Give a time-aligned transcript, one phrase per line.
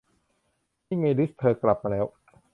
[0.87, 2.05] นี่ไงลิซ เธอกลับมาแล้ว